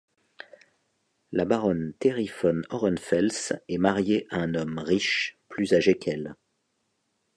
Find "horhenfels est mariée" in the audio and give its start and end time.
2.71-4.25